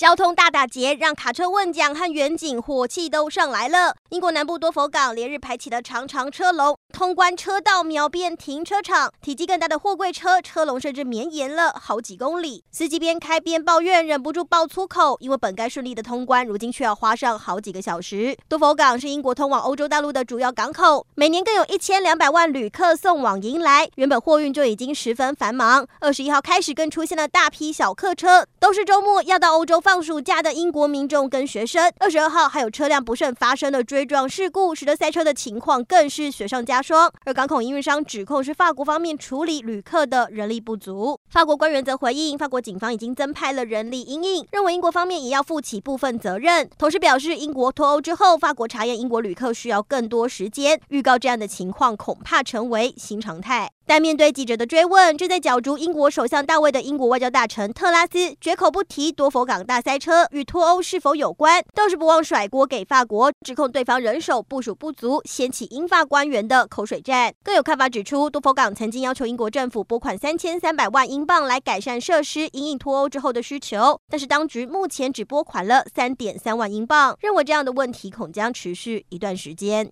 [0.00, 3.94] 交通大打劫，让卡车问奖和远景火气都上来了。
[4.08, 12.64] 英国南部多佛港连日排起了长长车龙，通关车道秒变停车场，体积更大的货柜车车龙甚至绵延了好几公里。
[12.72, 18.34] 司机边开边抱怨，忍不住爆粗口，因为本该顺利的通关，如今却要花上好几个小时。
[18.48, 23.86] 多佛港是英国通往欧洲大陆的主要港口，每年更有一千两百万旅客送往迎来。
[23.96, 31.92] 原本货运就已经十分繁忙，二十一号开始更出现了大批小客车，都是周末要到欧洲放暑假的英国民众跟学生。
[31.98, 37.12] 二十二号还有车辆不慎发生了追撞事故，使得塞车的情况更是雪上加霜。
[37.24, 41.18] 而港口营运商指控是法国方面处理旅客的人力不足。
[41.28, 46.70] 法国官员则回应，法国警方已经增派了人力因应，认为英国方面也要负起部分责任。
[46.78, 53.68] 同时表示，英国脱欧之后，法国查验英国旅客需要更多时间，预告这样的情况恐怕成为新常态。
[53.90, 67.34] 但面对记者的追问，正在角逐英国首相大位的英国外交大臣特拉斯绝口不提多佛港大塞车与脱欧是否有关，倒是不忘甩锅给法国，指控对方人手部署不足，掀起英法官员的口水战。
[67.42, 79.88] 更有看法指出，多佛港曾经要求英国政府拨款三千三百万英镑来改善设施，因应脱欧之后的需求，但是当局目前只拨款了三点三万英镑，认为这样的问题恐将持续一段时间。